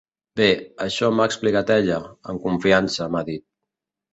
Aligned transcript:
Bé, 0.39 0.45
això 0.85 1.09
m’ha 1.17 1.27
explicat 1.31 1.73
ella, 1.75 1.99
en 2.35 2.41
confiança 2.49 3.11
m’ha 3.17 3.25
dit. 3.33 3.47